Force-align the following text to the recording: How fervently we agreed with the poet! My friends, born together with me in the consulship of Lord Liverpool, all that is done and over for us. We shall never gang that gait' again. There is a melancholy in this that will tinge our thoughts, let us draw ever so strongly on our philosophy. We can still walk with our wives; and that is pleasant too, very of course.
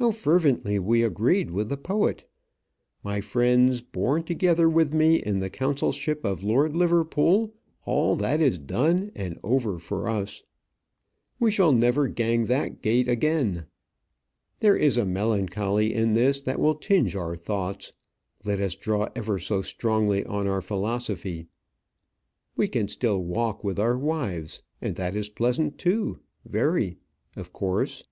How 0.00 0.10
fervently 0.10 0.80
we 0.80 1.04
agreed 1.04 1.52
with 1.52 1.68
the 1.68 1.76
poet! 1.76 2.28
My 3.04 3.20
friends, 3.20 3.82
born 3.82 4.24
together 4.24 4.68
with 4.68 4.92
me 4.92 5.22
in 5.22 5.38
the 5.38 5.48
consulship 5.48 6.24
of 6.24 6.42
Lord 6.42 6.74
Liverpool, 6.74 7.54
all 7.84 8.16
that 8.16 8.40
is 8.40 8.58
done 8.58 9.12
and 9.14 9.38
over 9.44 9.78
for 9.78 10.08
us. 10.08 10.42
We 11.38 11.52
shall 11.52 11.70
never 11.70 12.08
gang 12.08 12.46
that 12.46 12.82
gait' 12.82 13.06
again. 13.06 13.66
There 14.58 14.76
is 14.76 14.96
a 14.96 15.04
melancholy 15.06 15.94
in 15.94 16.14
this 16.14 16.42
that 16.42 16.58
will 16.58 16.74
tinge 16.74 17.14
our 17.14 17.36
thoughts, 17.36 17.92
let 18.44 18.58
us 18.58 18.74
draw 18.74 19.08
ever 19.14 19.38
so 19.38 19.62
strongly 19.62 20.24
on 20.24 20.48
our 20.48 20.62
philosophy. 20.62 21.46
We 22.56 22.66
can 22.66 22.88
still 22.88 23.22
walk 23.22 23.62
with 23.62 23.78
our 23.78 23.96
wives; 23.96 24.62
and 24.82 24.96
that 24.96 25.14
is 25.14 25.28
pleasant 25.28 25.78
too, 25.78 26.18
very 26.44 26.96
of 27.36 27.52
course. 27.52 28.02